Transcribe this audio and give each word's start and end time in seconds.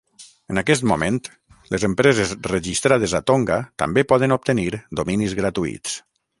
En 0.53 0.59
aquest 0.61 0.85
moment, 0.91 1.19
les 1.73 1.85
empreses 1.89 2.33
registrades 2.49 3.15
a 3.21 3.23
Tonga 3.29 3.61
també 3.85 4.07
poden 4.15 4.37
obtenir 4.41 4.69
dominis 5.03 5.41
gratuïts. 5.45 5.99